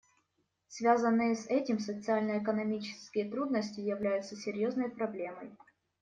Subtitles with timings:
[0.67, 5.51] Связанные с этим социально-экономические трудности являются серьезной проблемой.